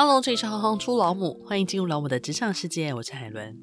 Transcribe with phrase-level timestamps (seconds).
[0.00, 3.58] Hello，这里是行行出老母，欢迎进入老母的职场世界，我是海伦。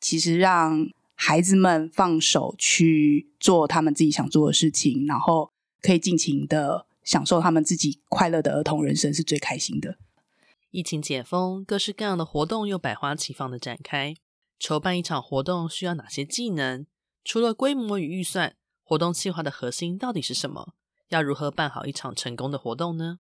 [0.00, 9.98] 其实让孩子们放手去做他们自己想做的事情，然后可以尽情的享受他们自己快乐的儿童人生，是最开心的。
[10.70, 14.14] 疫情解封，各式各样的活动又百花齐放的展开。
[14.58, 16.86] 筹办一场活动需要哪些技能？
[17.22, 20.72] 除了规模与预算，活动计划的核心到底是什么？
[21.10, 23.18] 要如何办好一场成功的活动呢？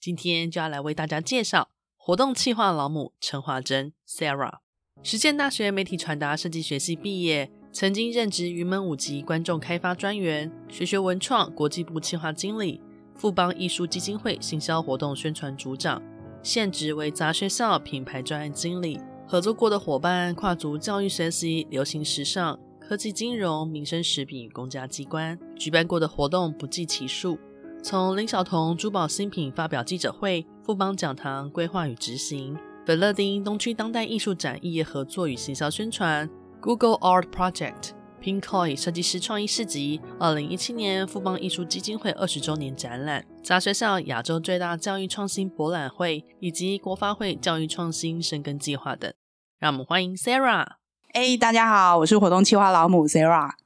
[0.00, 1.68] 今天就要来为大家介绍
[1.98, 4.60] 活动企划老母陈华珍 Sarah，
[5.02, 12.80] 实践大学媒体传达设计学系毕业，曾经任职云门五级观众开发专员、学学文创国际部企划经理、
[13.14, 16.02] 富邦艺术基金会行销活动宣传组长，
[16.42, 18.98] 现职为杂学校品牌专案经理。
[19.28, 27.38] 合作过的伙伴跨足教育学习、流行时尚、科技金融、民生食品与公家机关，举办过的活动不计其数。
[27.82, 36.28] 从林晓彤珠宝新品发表记者会、富邦讲堂规划与执行、北乐町东区当代艺术展异业合作与行销宣传、
[36.60, 49.10] Google Art Project、Pinkoi 设计师创意市集、二零一七年富邦艺术基金会二十周年展览、杂学校亚洲最大教育创新博览会以及国发会教育创新深耕计划等。
[49.58, 50.66] 让我们欢迎 Sarah。
[51.12, 53.59] 哎，hey, 大家好，我是活动企划老母 Sarah。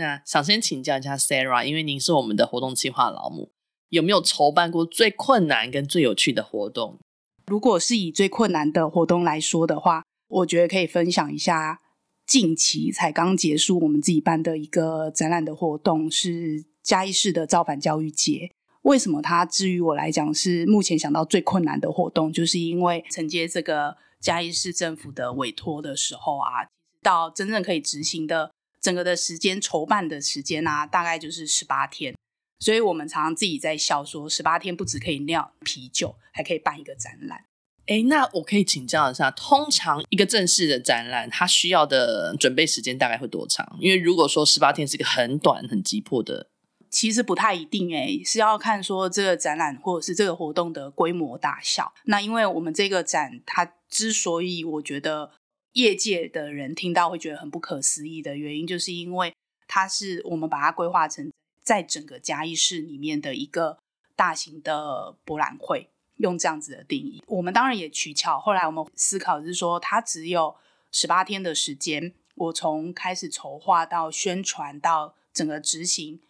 [0.00, 3.52] 那想先请教一下 Sarah，因为您是我们的活动计划老母，
[3.90, 6.98] 有没有筹办过最困难跟最有趣的活动？
[7.46, 11.80] 如果是以最困难的活动来说的话，我觉得可以分享一下
[12.26, 18.50] 近期才刚结束我们自己办的一个展览的活动，是嘉义市的造反教育节。
[18.82, 22.32] 为什么它至于我来讲是目前想到最困难的活动？
[22.32, 26.64] 就是因为承接这个嘉义市政府的委托的时候啊，
[27.02, 28.52] 到真正可以执行的。
[28.80, 32.14] 整个的时间筹办的时间啊，大概就是十八天，
[32.58, 37.44] 所以我们常常自己在笑说，十八天不止可以酿啤酒，还可以办一个展览。
[37.86, 43.76] 诶，那我可以请教一下，通常一个正式的展览，它需要的准备时间大概会多长？
[43.80, 46.48] 因为如果说十八天是一个很短、很急迫的，
[46.88, 51.92] 其实不太一定诶，是要看说这个展览或者是这个活动的规模大小。
[52.04, 55.32] 那因为我们这个展，它之所以我觉得。
[55.72, 59.32] 业界的人听到会觉得很不可思议的原因，就是因为
[59.68, 61.32] 它是我们把它规划成
[61.62, 63.78] 在整个嘉义市里面的一个
[64.16, 67.22] 大型的博览会，用这样子的定义。
[67.26, 70.56] 我们当然也取巧，后来我们思考是说，它只有
[70.90, 76.20] 十八天的时间，我从开始筹划到宣传到整个执行，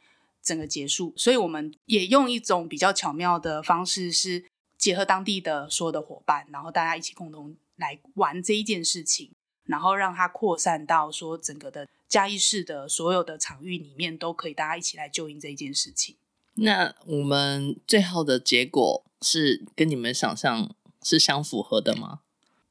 [0.43, 4.45] 整个结束，所以我们也用一种比较巧妙的方式，是
[4.77, 7.57] 结合当地的所有的伙伴，然后大家一起共同。
[7.81, 9.33] 来玩这一件事情，
[9.65, 16.15] 然后让它扩散到说整个的嘉义市的所有的场域里面，都可以大家一起来救应这一件事情。
[16.55, 22.21] 那我们最后的结果是跟你们想象是相符合的吗？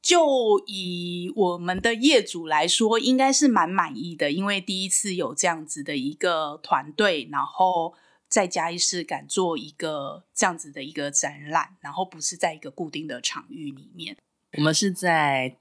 [0.02, 7.92] 就以我们的业主来说，应该是蛮满意的，因为第一次有这样子的一个团队，然后
[8.28, 14.16] 在嘉义市敢做一个这样子的一个展览，然后不是在一个固定的场域里面。
[14.56, 15.56] 我们是在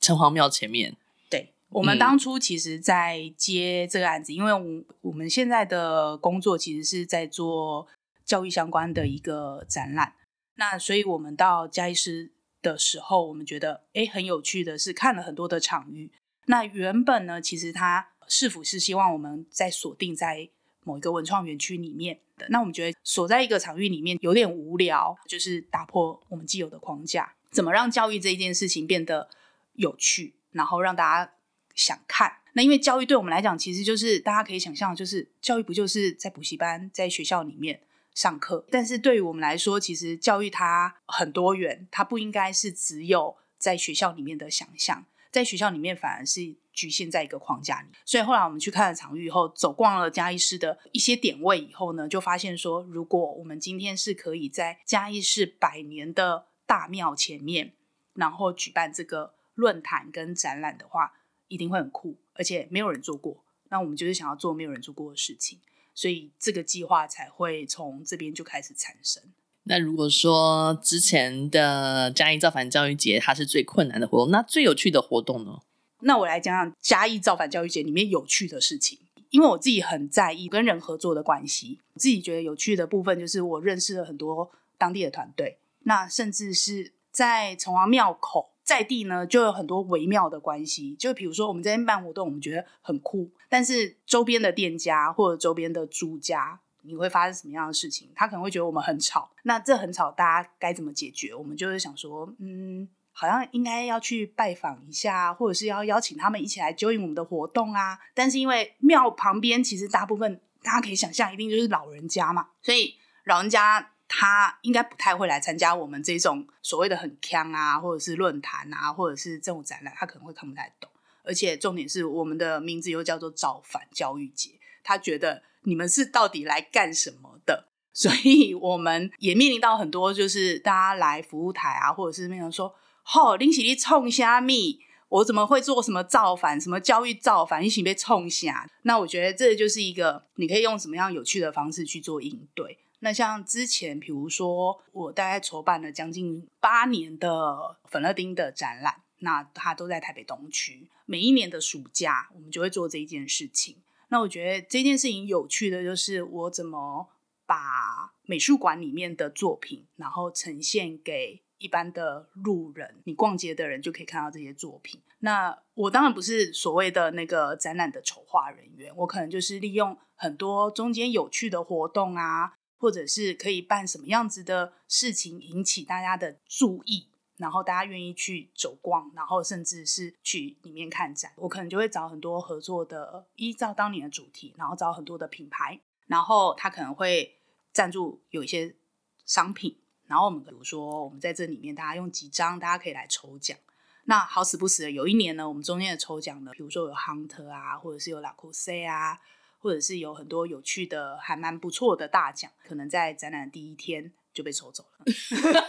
[0.00, 0.96] 城隍庙前面。
[1.30, 7.86] 对，我们当初其实，在接这个案子，嗯、因为我我们现在的工作其实是在做
[8.24, 10.14] 教育相关的一个展览。
[10.56, 12.30] 那所以我们到嘉义市
[12.62, 16.12] 的时候，我们觉得哎很有趣的是看了很多的场域。
[16.46, 20.48] 那原本呢，其实他是否是希望我们在锁定在
[20.84, 22.46] 某一个文创园区里面的。
[22.50, 27.33] 那我们觉得锁在一个场域里面有点无聊，就是打破我们既有的框架。
[27.54, 29.30] 怎么让教育这一件事情变得
[29.74, 31.32] 有趣，然后让大家
[31.74, 32.38] 想看？
[32.54, 37.80] 那因为教育对我们来讲，其实就是大家可以想象，就是教育不就是在补习班、在学校里面
[38.14, 38.64] 上课？
[38.70, 47.88] 但是对于我们来说，其实教育它很多元，它不应该是只有在学校里面的想象，在学校里面反而是局限在一个框架里。
[48.04, 57.72] 所以后来我们去看了场域以后，走逛了嘉义市的一些点位以后呢，就发现说，如果我们今天是可以在嘉义市百年的大庙前面，
[58.14, 61.12] 然后举办这个论坛跟展览的话，
[61.48, 63.44] 一定会很酷，而且没有人做过。
[63.70, 65.58] 那我们就是想要做没有人做过的事情，
[65.94, 69.22] 所以这个计划才会从这边就开始产生。
[69.64, 75.62] 那如果说之前的嘉义造反教育节它是最困难的活动，那最有趣的活动呢？
[76.00, 78.98] 那我来讲讲嘉义造反教育节里面有趣的事情，
[79.30, 85.58] 因为我自己很在意跟人合作的关系，我自己觉得有趣的部分就是我认识了很多当地的团队。
[85.84, 90.94] 那甚至是在城隍庙口在地呢，就有很多微妙的关系。
[90.96, 98.10] 就比如说，我们这边办活动，我们觉得很酷，但是周边的店家或者周边的租家，你会发生什么样的事情？
[98.14, 101.34] 他可能会觉得我们很吵，那这很吵，大家该怎么解决？
[101.34, 107.98] 我们就是想说，嗯，好像应该要去拜访一下，或者是要邀请他们一起来 join 我们的活动啊。
[108.14, 113.90] 但是因为庙旁边其实大部分大家可以想象，一定就是老人家嘛，所以老人家。
[114.08, 120.90] 他应该不太会来参加我们这种所谓的很腔啊，或者是论坛啊，或者是这种展览，他可能会看不太懂。
[121.22, 124.50] 而且重点是，我们的名字又叫做造反教育节，
[124.82, 127.68] 他觉得你们是到底来干什么的？
[127.94, 132.74] 所以我们也面临到很多，就是大家来服务台啊，或者是那种说
[133.04, 136.60] ：“吼、哦，林喜利冲虾米，我怎么会做什么造反？
[136.60, 137.64] 什么教育造反？
[137.64, 142.80] 一起被冲虾？”那我觉得这就是一个你可以用什么样有趣的方式去做应对。
[143.04, 150.88] 那像之前，比如说我大概筹办了将近八年的粉乐町的展览，那它都在台北东区。
[151.04, 153.76] 每一年的暑假，我们就会做这一件事情。
[154.08, 157.10] 那我觉得这件事情有趣的就是，我怎么
[157.44, 164.98] 把美术馆里面的作品，然后呈现给一般的路人，你逛街的人就可以看到这些作品。
[165.18, 172.54] 那我当然不是所谓的那个展览的筹划人员，我可能就是利用很多中间有趣的活动啊。
[172.84, 177.08] 或者是可以办什么样子的事情引起大家的注意，
[177.38, 187.38] 然后大家愿意去走逛，然后甚至是去里面看展，我可能就会找很多合作的，依照当年的主题，然后找很多的品牌，然后他可能会
[187.72, 188.76] 赞助有一些
[189.24, 193.56] 商品，然后我们比如说我们在这里面大家用几张，大家可以来抽奖。
[194.04, 199.18] 那好死不死的有一年呢，我们中间的抽奖呢，比如说有 Hunter 啊，或者是有 Le Creuset 啊。
[199.64, 205.06] 或者是有很多有趣的，还蛮不错的大奖，可能在展览第一天就被抽走了。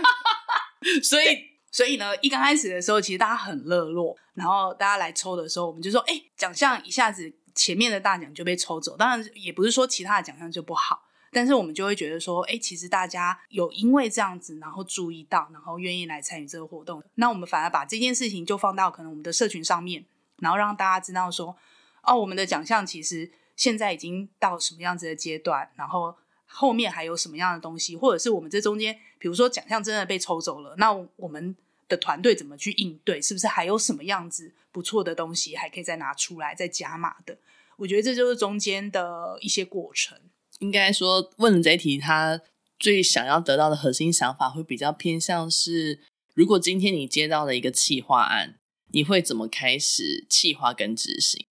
[1.01, 1.25] 所以，
[1.71, 8.97] 所以呢，一刚开始的时候，其实大家很热络，然后大家来抽的时候，我们就说，哎，奖项一下子前面的大奖就被抽走。
[8.97, 20.03] 当然，也不是说其他的奖项就不好，但是我们就会觉得说，哎，其实大家有因为这样子，然后注意到，然后愿意来参与这个活动，那我们反而把这件事情就放到可能我们的社群上面，
[20.39, 21.55] 然后让大家知道说，
[22.03, 23.31] 哦，我们的奖项其实。
[23.55, 25.69] 现在已经到什么样子的阶段？
[25.75, 26.15] 然后
[26.45, 27.95] 后面还有什么样的东西？
[27.95, 31.55] 或者是我们这中间，比如说奖项真的被抽走了，那我们
[31.87, 33.21] 的团队怎么去应对？
[33.21, 37.37] 是不是还有什么样子不错的东西还可以再拿出来再加码的？
[37.77, 40.17] 我觉得这就是中间的一些过程。
[40.59, 42.39] 应该说，问了这一题，他
[42.79, 45.99] 最想要得到的核心想法会比较偏向是：
[46.33, 48.57] 如果今天你接到了一个企划案，
[48.91, 51.45] 你会怎么开始企划跟执行？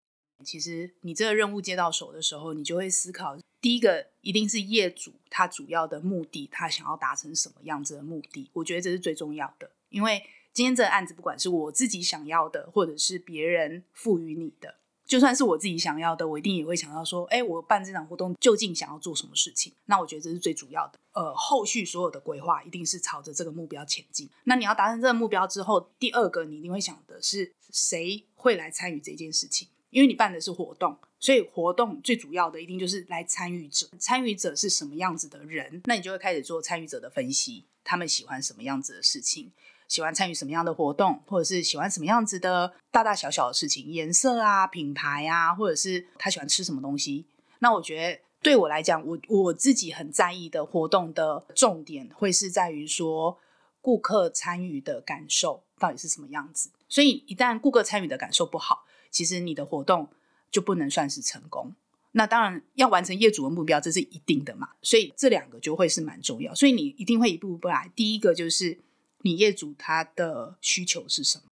[0.45, 8.49] 其实你这个任务接到手的时候，你就会思考，第一个一定是业主他主要的目的，他想要达成什么样子的目的？
[8.53, 9.71] 我觉得这是最重要的。
[9.89, 14.75] 因为今天这个案子，不管是我自己想要的，或者是别人赋予你的，
[15.05, 19.73] 就算是我自己想要的，我一定也会想到说，哎，我办这场活动究竟想要做什么事情？
[19.85, 20.99] 那我觉得这是最主要的。
[21.13, 24.29] 呃，后续所有的规划一定是朝着这个目标前进。
[24.43, 29.69] 那你要达成这个目标之后，第二个你一定会想的是，谁会来参与这件事情？
[29.95, 33.87] 因为你办的是活动，所以活动最主要的一定就是来参与者。
[33.97, 35.81] 参与者是什么样子的人？
[35.85, 39.53] 那你就会开始做参与者的分析，他们喜欢什么样子的事情，
[39.87, 47.27] 喜欢参与什么样的活动，或者是喜欢什么样子的大大小小的事情，颜色啊、品牌啊，或者是他喜欢吃什么东西。
[47.59, 53.39] 那我觉得对我来讲，我我自己很在意的活动的重点会是在于说，
[53.79, 56.69] 顾客参与的感受到底是什么样子。
[56.89, 58.84] 所以一旦顾客参与的感受不好，
[59.15, 60.09] 其实你的活动
[60.51, 61.73] 就不能算是成功。
[62.11, 64.71] 那当然要完成业主的目标，这是一定的嘛。
[64.81, 66.53] 所以这两个就会是蛮重要。
[66.53, 67.89] 所以你一定会一步步来。
[67.95, 68.77] 第一个就是
[69.21, 71.45] 你业主他的需求是什么？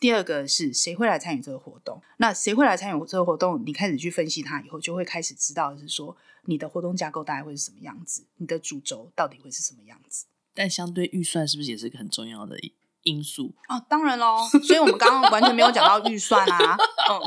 [0.00, 2.02] 第二个是谁会来参与这个活动？
[2.16, 3.62] 那谁会来参与这个活动？
[3.64, 10.26] 你开始去分析它以后，就会开始知道是说你的活动架构大概会是什么样子，你的主轴到底会是什么样子。
[10.54, 12.58] 但相对预算是不是也是一个很重要的
[13.06, 16.76] 因素哦，当然喽，所以我们刚刚完全没有讲到预算啊，
[17.08, 17.22] 嗯，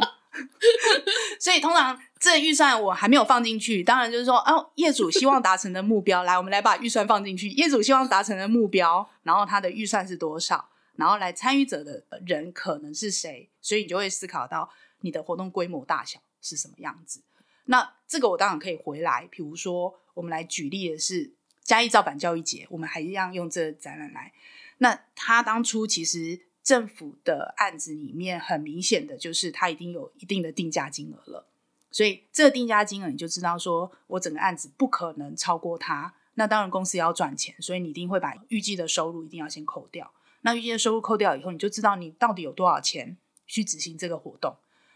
[1.40, 14.70] 所以通常这预算我还没有放进去，当然就是说，哦，业主希望达成的目标，来，我们来把预算放进去，业主希望达成的目标，然后他的预算是多少，然后来参与者的人可能是谁，所以你就会思考到
[15.00, 17.24] 你的活动规模大小是什么样子。
[17.66, 21.32] 那这个我当然可以回来，比如说我们来举例的是
[21.64, 24.34] 嘉义造板教育节，我们还一样用这个展览来。
[24.80, 31.48] 那他当初其实政府的案子里面很明显的就是他已经有一定的定价金额了，
[31.90, 36.14] 所以这个定价金额你就知道说我整个案子不可能超过它。
[36.36, 40.12] 那当然公司也要赚钱，所以你一定会把预计的收入一定要先扣掉。
[40.42, 44.56] 那预计的收入扣掉以后，你就知道你到底有多少钱去执行这个活动。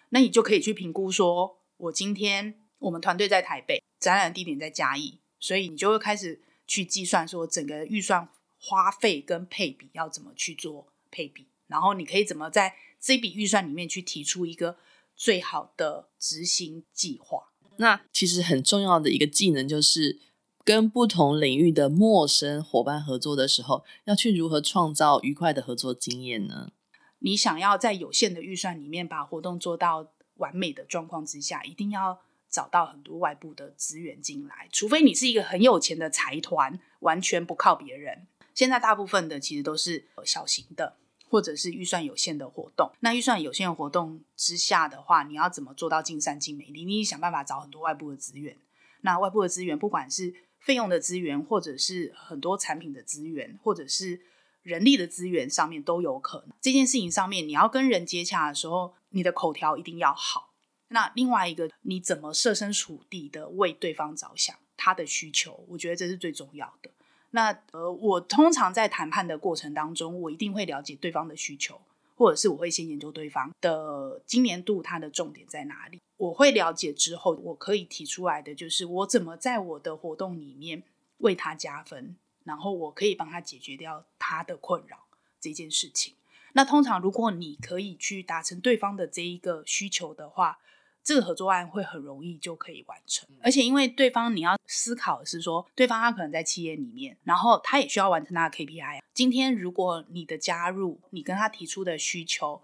[0.10, 8.30] 那你就可以去评估说，我今天我们团队在台北，展览地点在嘉义，所以你就会开始去计算说整个预算
[8.66, 14.78] 花费跟配比要怎么去做配比，然后你可以怎么在这笔预算里面去提出一个
[15.16, 17.52] 最好的执行计划。
[17.78, 20.20] 那其实很重要的一个技能就是。
[20.66, 26.72] 跟不同领域的陌生伙伴合作的时候，要去如何创造愉快的合作经验呢？
[27.20, 34.70] 你想要在有限的预算里面把活动做到完美的状况之下，一定要找到很多外部的资源进来。
[34.72, 38.26] 除非你是一个很有钱的财团，完全不靠别人。
[38.54, 40.98] 现在大部分的其实都是小型的，
[41.30, 42.92] 或者是预算有限的活动。
[43.00, 46.70] 那预算有限的活动之下的话，你要怎么做到尽善尽美？
[46.72, 48.58] 你你想办法找很多外部的资源。
[49.02, 54.22] 那外部的资源，不管是费用的资源，或者是很多产品的资源，或者是
[54.62, 56.56] 人力的资源上面都有可能。
[56.62, 60.54] 这件事情上面，你要跟人接洽的时候，你的口条一定要好。
[60.88, 66.92] 那另外一个，你怎么设身处地的为对方着想，他的需求，我觉得这是最重要的。
[67.36, 71.80] 那呃，我通常在谈判的过程当中，我一定会了解对方的需求。
[72.16, 80.84] 或者是我会先研究对方的今年度它的重点在哪里，我会了解之后，我可以提出来的就是我怎么在我的活动里面
[81.18, 85.06] 为他加分，然后我可以帮他解决掉他的困扰
[85.42, 86.14] 这件事情。
[86.54, 90.60] 那通常如果你可以去达成对方的这一个需求的话，
[91.04, 99.02] 这个合作案会很容易就可以完成，而且因为对方你要思考的是说，对方他可能在企业里面，然后他也需要完成他的 KPI。
[99.14, 102.62] 今天如果你的加入，你跟他提出的需求，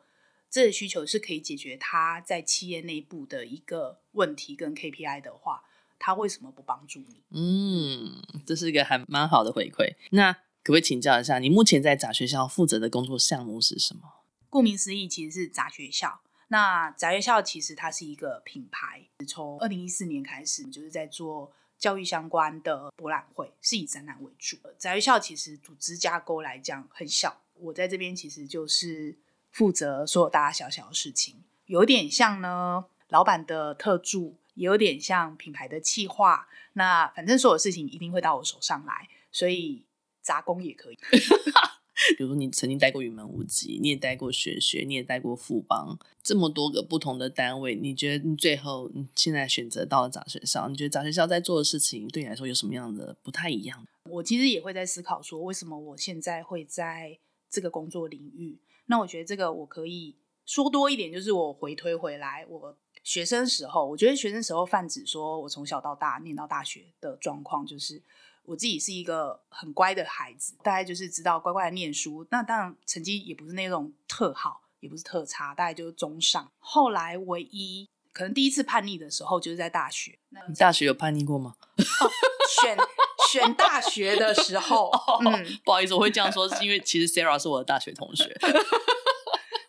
[0.50, 5.63] 这个需求是可以解决他在企业内部的一个问题跟 KPI 的话，
[6.00, 7.22] 他为什么不帮助你？
[7.31, 9.96] 嗯，这是一个还蛮好的回馈。
[10.12, 14.01] 那可不可以请教一下，你目前在杂学校负责的工作项目是什么？
[14.50, 16.22] 顾名思义，其实是杂学校。
[16.50, 24.58] 那杂学校其实它是一个品牌，从二零一四年开始就是在做教育相关的博览会，是以展览为主。
[24.77, 29.18] 杂学校其实组织架构来讲很小，我在这边其实就是
[29.51, 36.48] 负责所有大大小小的事情，有点像呢老板的特助，也有点像品牌的企划。
[36.74, 39.86] 那反正所有事情一定会到我手上来，所以
[40.22, 40.98] 杂工也可以。
[42.18, 53.86] 比如说，你曾经带过云门舞集，你也带过学学，你也带过富邦，这么多个不同的单位，你觉得你最后你现在选择到了杂学校，你觉得杂学校在做的事情对你来说有什么样的不太一样？
[54.10, 58.60] 我其实也会在思考说，为什么我现在会在这个工作领域？
[58.86, 60.15] 那我觉得这个我可以
[60.46, 68.01] 说多一点，就是我回推回来，我学生时候，我觉得学生时候泛指说我从小到大念到大学的状况，就是。
[68.43, 72.25] 我自己是一个很乖的孩子，大概就是知道乖乖的念书。
[72.31, 76.51] 那当然成绩也不是那种特好，也不是特差，大概就是中上。
[76.58, 80.17] 后来唯一可能第一次叛逆的时候，就是在大学。
[80.48, 81.55] 你大学有叛逆过吗？
[81.77, 82.10] 哦、
[82.62, 82.77] 选
[83.31, 84.91] 选大学的时候，
[85.63, 88.36] 不好意思，我会这样说，是因为其实 Sarah 是我的大学同学。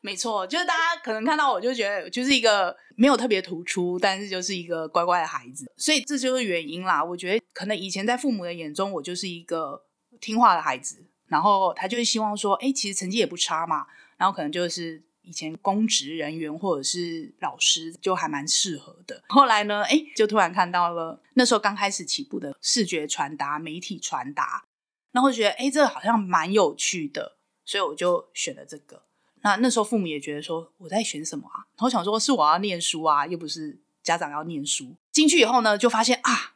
[0.02, 7.04] 没错，就是大家可能看到我就觉得就是一个没有特别突出，但是就是一个乖乖的孩子，所以这就是原因啦。
[7.04, 9.85] 我觉得可能以前在父母的眼中，我就是一个
[10.19, 19.23] 听话的孩子，然后他就是希望说，哎，其实成绩也不差嘛，然后可能就是以前公职人员或者是老师就还蛮适合的。
[19.28, 24.64] 后来呢，哎，就突然看到了那时候刚开始起步的视觉传达、媒体传达，
[25.12, 29.02] 然后觉得哎，这好像蛮有趣的，所以我就选了这个。
[29.43, 31.65] 那那时候父母也觉得说，我在选什么啊？
[31.77, 34.95] 然后想说是我要念书啊，又不是家长要念书。
[35.11, 36.55] 进去以后呢，就发现啊，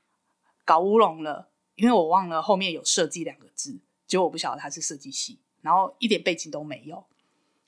[0.64, 7.04] 搞乌龙了，因为我忘了后面有设计两个字，结果我不晓得他是设计系，然后一点背景都没有。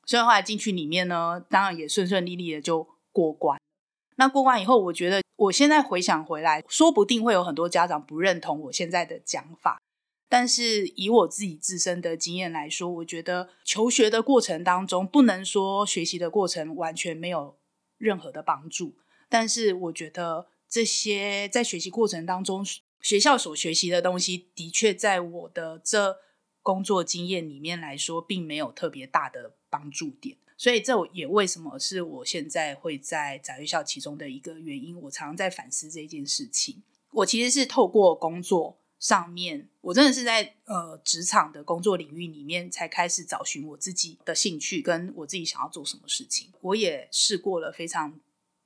[0.04, 3.60] 所以后来进去里面呢，当然也顺顺利利的就过关。
[4.16, 9.80] 那过关以后，我觉得我现在回想回来，说不定会有很多家长不认同我现在的讲法。
[10.28, 17.56] 但是以我自己自身的经验来说，我觉得求学的过程当中，不能说学习的过程完全没有
[17.96, 18.96] 任何的帮助。
[19.28, 22.66] 但是我觉得这些在学习过程当中，
[23.00, 26.16] 学校所学习的东西，的确在我的这
[26.60, 30.36] 工作经验里面来说，并没有特别大的帮助点。
[30.56, 34.98] 所以这也为什么是我现在会在杂学校其中的一个原因。
[35.02, 36.82] 我常常在反思这件事情。
[37.12, 38.78] 我其实是透过工作。
[38.98, 46.50] 上面，我真的是在呃职场的工作领域里面才开始找寻我自己的兴趣，跟我自己想要做什么事情。
[46.60, 48.18] 我也试过了非常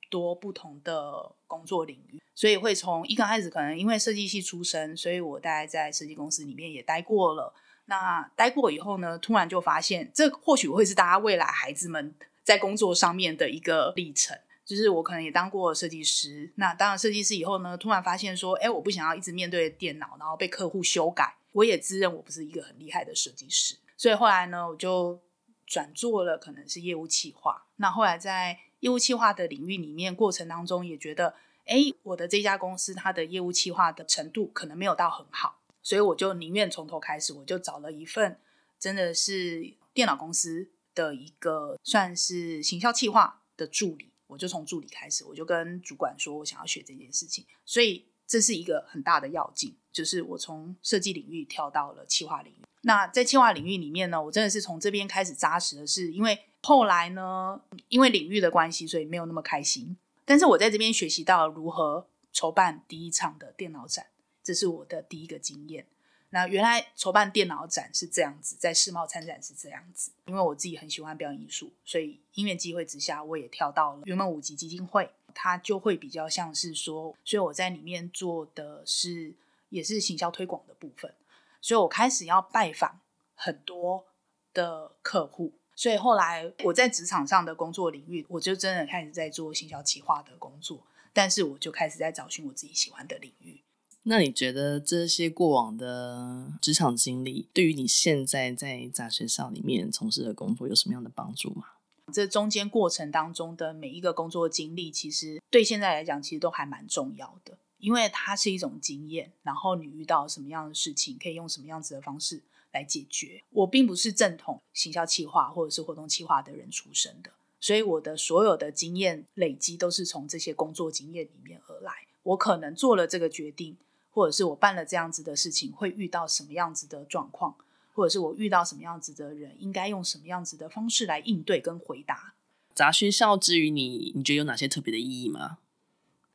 [0.09, 7.53] 多不同的工作领域，所以会从一刚开始可能因为设计系出身，所以我大概在设计公司里面也待过了。
[7.85, 14.37] 那待过以后呢，突然就发现，这或许会是大家未来孩子们在工作上面的一个历程。
[14.71, 16.49] 就是我可能也当过设计师。
[16.55, 21.35] 那当了设计师以后呢，突然发现说，哎，我不想要一直面对电脑，然后被客户修改。
[21.51, 25.19] 我也自认我不是一个很厉害的设计师，所以后来呢，我就
[25.67, 27.65] 转做了可能是业务企划。
[27.75, 31.35] 那后来在业务企划的领域里面过程当中，也觉得，
[31.65, 38.39] 哎，我的这家公司它的业务企划的程度可能没有到很好，所以我就宁愿从头开始，我就找了一份
[38.79, 52.63] 真的是电脑公司的一个算是行销企划的助理，我就从助理开始，我就跟主管说我想要学这件事情，所以这是一个很大的要进，就是我从设计领域跳到了企划领域。
[52.83, 57.59] 那在企划领域里面呢，我真的是从这边开始扎实的是，因为后来呢，
[57.89, 59.97] 因为领域的关系，所以没有那么开心。
[60.23, 64.07] 但是我在这边学习到如何筹办第一场的电脑展，
[64.41, 65.85] 这是我的第一个经验。
[66.33, 70.11] 那原来筹办电脑展是这样子，在世贸参展是这样子。
[70.25, 79.33] 因为我自己很喜欢表演艺术，所以因缘机会之下，我也跳到了云门舞集基金会，它就会比较像是说，所以我在里面做的是
[79.69, 81.13] 也是行销推广的部分。
[81.59, 83.01] 所以我开始要拜访
[83.35, 84.05] 很多
[84.53, 93.61] 的客户，所以后来我在职场上的工作领域，我就真的开始在做行销企划的工作，但是我就开始在找寻我自己喜欢的领域。
[94.03, 101.65] 那你觉得这些过往的职场经历，对于你现在在杂学校里面从事的工作有什么样的帮助吗？
[102.11, 107.57] 这中间过程当中的每一个工作经历，其实对现在来讲，其实都还蛮重要的。
[107.77, 112.41] 因为它是一种经验，然后你遇到什么样的事情，可以用什么样子的方式
[112.73, 113.43] 来解决。
[113.49, 121.91] 我并不是正统行销企划或者是活动企划的人出身的，所以我的所有的经验累积都是从这些工作经验里面而来。
[122.23, 123.75] 我可能做了这个决定，
[124.11, 127.55] 或者是我办了这样子的事情，会遇到什么样子的状况，
[127.93, 132.33] 或者是我遇到什么样子的人，应该用什么样子的方式来应对跟回答。
[132.73, 135.57] 杂学校之于你，你觉得有哪些特别的意义吗？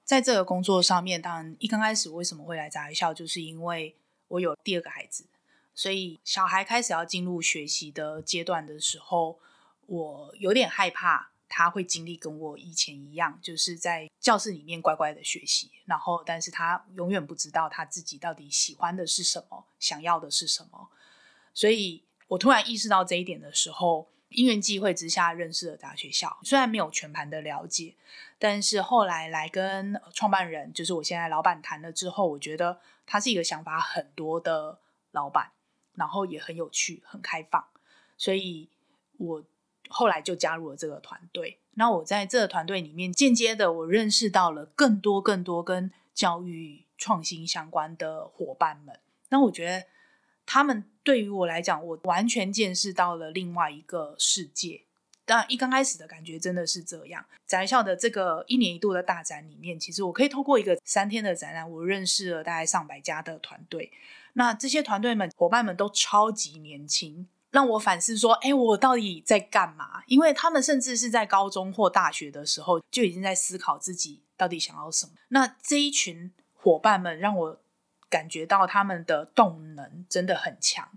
[0.05, 3.97] 在这个工作上面，当然一刚开始为什么会来杂学校，就是因为
[4.29, 5.25] 我有第二个孩子，
[5.75, 9.39] 所以小孩开始要进入学习的阶段的时候，
[9.87, 20.89] 我有点害怕他会经历跟我以前一样，就是在教室里面乖乖的学习，然后但是他永远不知道他自己到底喜欢的是什么，想要的是什么，
[21.55, 24.09] 所以我突然意识到这一点的时候。
[24.31, 27.95] 因缘际会之下认识了大学校，虽然没有全盘的了解，
[28.41, 34.81] 但是后来来跟创办人，就是我现在老板谈了之后，我觉得他是一个想法很多的
[35.13, 35.53] 老板，
[35.95, 37.65] 然后也很有趣、很开放，
[38.19, 38.69] 所以
[39.17, 39.45] 我
[39.89, 41.59] 后来就加入了这个团队。
[41.75, 48.99] 那我在这个团队里面，间接的我认识到了更多、更多跟教育创新相关的伙伴们。
[49.29, 49.87] 那我觉得。
[50.49, 54.83] 他们对于我来讲，我完全见识到了另外一个世界。
[55.25, 57.27] 但，一刚开始的感觉真的是这样。
[57.47, 63.91] 杂学校的这个一年一度的大展里面，其实我可以透过一个三天的展览，我认识了大概上百家的团队。
[64.35, 70.03] 那这些团队们伙伴们都超级年轻，让我反思说：哎，我到底在干嘛？
[70.07, 75.13] 因为他们甚至是在高中或大学的时候就已经在思考自己到底想要什么。
[75.29, 77.61] 那这一群伙伴们让我。
[78.09, 80.89] 感觉到他们的动能真的很强，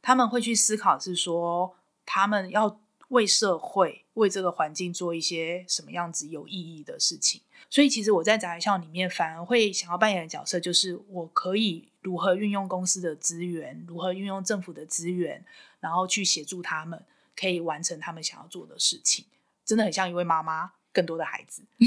[0.00, 7.42] 他们会去思考，是说他们要为社会、为这个环境做一些什么样子有意义的事情。
[7.68, 15.44] 所以，其实我在杂校里面反而会想要扮演的角色，就是我可以如何运用公司的资源，如何运用政府的资源，
[15.86, 17.00] 然后去协助他们，
[17.36, 19.24] 可以完成他们想要做的事情。
[19.64, 21.62] 真的很像一位妈妈，更多的孩子。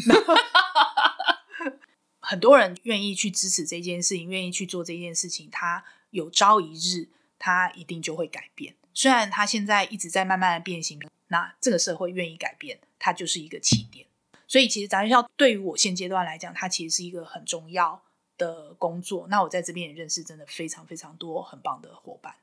[2.22, 8.74] 很多人愿意去支持这件事情，愿意去做这件事情，他有朝一日，他一定就会改变。
[8.94, 14.08] 虽然他现在一直在慢慢的变形，那这个社会愿意改变，它就是一个起点。
[14.48, 18.02] 所以，其实杂学校对于我现阶段来讲，它其实是一个很重要
[18.38, 19.28] 的工作。
[19.28, 22.36] 那我在这边也认识真的非常非常多很棒的伙伴。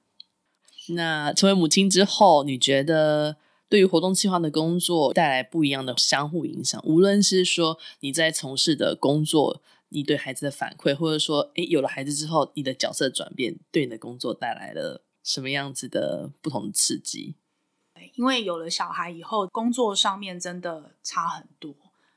[0.91, 3.37] 那成为母亲之后，你觉得
[3.69, 6.81] 对于活动计划的工作带来不一样的相互影响？
[6.85, 9.63] 无论是说你在从事的工作。
[9.91, 17.37] 你对孩子的反馈，或者说，诶，有了孩子之后，你的角色转变，对你的工作带来了什么样子的不同的刺激？
[18.15, 21.73] 因为有了小孩以后，工作上面真的差很多。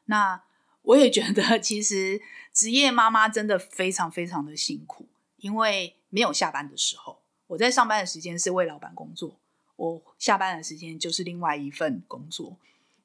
[0.05, 0.43] 那
[0.81, 2.19] 我也觉得，其实
[2.51, 7.18] 职业妈妈真的非常非常的辛苦，因为没有下班的时候。
[7.49, 9.35] 我在上班的时间是为老板工作，
[9.75, 12.55] 我下班的时间就是另外一份工作。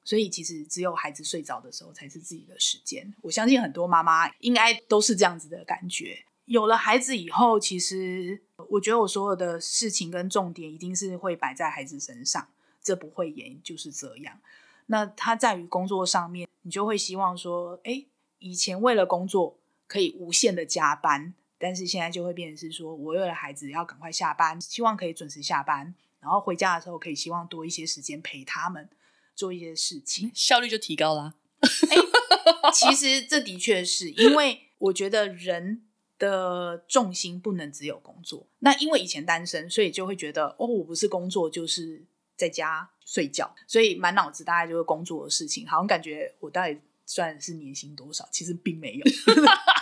[0.03, 3.11] 所以其实只有孩子睡着的时候才是自己的时间。
[3.23, 6.23] 我相信很多妈妈应该都是这样子的感觉。
[6.45, 12.47] 有了孩子以后，其实我觉得我所有的事情跟重点一定是会摆在孩子身上，
[12.83, 14.39] 这不会演就是这样。
[14.85, 18.05] 那它在于工作上面，你就会希望说，哎，
[18.37, 28.89] 以前为了工作可以无限的加班，但是现在就会变成是说，我为了孩子要赶快下班，希望可以准时下班，然后回家的时候可以希望多一些时间陪他们
[29.35, 31.35] 做一些事情，效率就提高啦。
[31.61, 35.83] 哎，其实这的确是因为我觉得人
[36.19, 38.47] 的重心不能只有工作。
[38.59, 42.03] 那因为以前单身，所以就会觉得哦，我不是工作就是
[42.35, 48.27] 在家睡觉，所以满脑子大概就是工作的事情，好像感觉我到底算是年薪多少？
[48.31, 49.05] 其实并没有。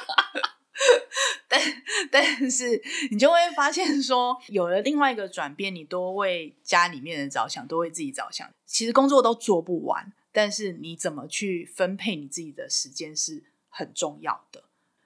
[2.11, 10.13] 但是你就会发现说，有了另外一个转变，你多为家里面人着想，多为自己着想，其实工作都做不完。
[10.31, 14.63] 但是你怎么去分配你自己的时间是很重要的。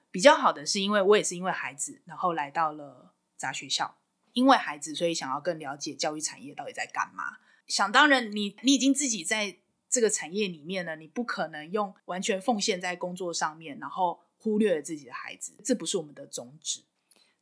[0.10, 3.98] 比较好的是，因为我也是因为孩子，然后来到了杂学校。
[4.34, 7.38] 因为孩子，所以想要更了解教育产业到底在干嘛。
[7.66, 9.58] 想当然你，你你已经自己在
[9.90, 15.54] 这个产业里面了，你不可能用完全奉献在工作上面，然后忽略了自己的孩子。
[15.64, 16.82] 这不是我们的宗旨。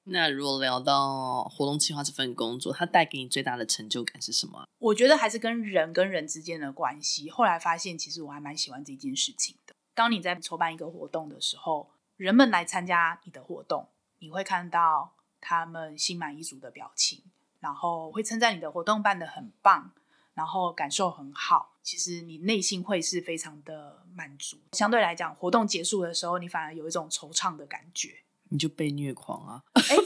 [0.07, 4.67] 那如果聊到活动计划这份工作，它带给你最大的成就感是什么？
[4.77, 7.29] 我觉得还是跟人跟人之间的关系。
[7.29, 9.75] 后来发现，其实我还蛮喜欢这件事情的。
[9.95, 13.87] 当你在筹办一个活动的时候，人们来参加你的活动，
[14.19, 17.23] 你会看到他们心满意足的表情，
[17.59, 19.91] 然后会称赞你的活动办得很棒，
[20.35, 21.74] 然后感受很好。
[21.85, 24.57] 其实你内心会是非常的满足。
[24.71, 28.09] 相对来讲，活动结束的时候，你反而有一种惆怅的感觉。
[28.49, 29.61] 你就被虐狂啊！
[29.73, 30.03] 哎、欸，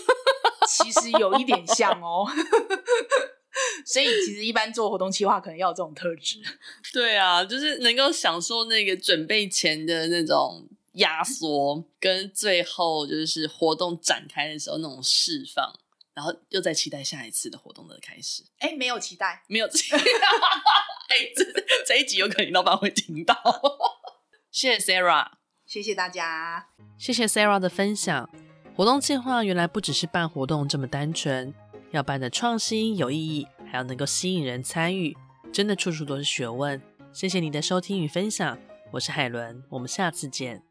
[0.67, 2.27] 其实有一点像哦。
[3.85, 6.41] 所以其实一般做活动企划可能要有这种特质。
[6.91, 15.73] 对啊，就是能够享受那个准备前的那种压缩，跟最后就是活动展开的时候那种释放，
[16.13, 18.43] 然后又在期待下一次的活动的开始。
[18.59, 19.97] 哎、欸，没有期待，没有期待。
[21.09, 21.43] 哎、欸，这
[21.85, 23.35] 这一集有可能老板会听到。
[24.51, 25.27] 谢谢 Sarah。
[25.65, 28.27] 谢谢大家，谢谢 Sarah 的分享。
[28.75, 31.53] 活动计划原来不只是办活动这么单纯，
[31.91, 35.15] 要办的创新有意义，还要能够吸引人参与，
[35.53, 36.81] 真的处处都是学问。
[37.13, 38.57] 谢谢你的收听与分享，
[38.93, 40.68] 我是海伦，我们下次见。